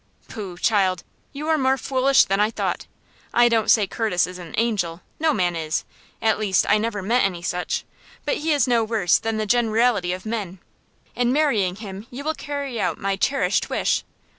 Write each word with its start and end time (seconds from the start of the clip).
"Pooh! 0.27 0.57
child! 0.57 1.03
you 1.31 1.47
are 1.47 1.59
more 1.59 1.77
foolish 1.77 2.23
than 2.25 2.39
I 2.39 2.49
thought. 2.49 2.87
I 3.35 3.47
don't 3.47 3.69
say 3.69 3.85
Curtis 3.85 4.25
is 4.25 4.39
an 4.39 4.55
angel. 4.57 5.01
No 5.19 5.31
man 5.31 5.55
is; 5.55 5.83
at 6.23 6.39
least, 6.39 6.65
I 6.67 6.79
never 6.79 7.03
met 7.03 7.23
any 7.23 7.43
such. 7.43 7.85
But 8.25 8.37
he 8.37 8.51
is 8.51 8.67
no 8.67 8.83
worse 8.83 9.19
than 9.19 9.37
the 9.37 9.45
generality 9.45 10.11
of 10.11 10.25
men. 10.25 10.57
In 11.13 11.31
marrying 11.31 11.75
him 11.75 12.07
you 12.09 12.23
will 12.23 12.33
carry 12.33 12.81
out 12.81 12.97
my 12.97 13.15
cherished 13.15 13.69
wish. 13.69 14.03